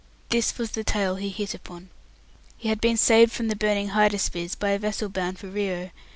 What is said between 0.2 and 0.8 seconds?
This was